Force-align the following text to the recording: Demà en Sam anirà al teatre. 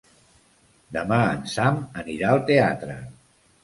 Demà 0.97 1.21
en 1.35 1.45
Sam 1.53 1.79
anirà 2.05 2.35
al 2.35 2.45
teatre. 2.53 3.03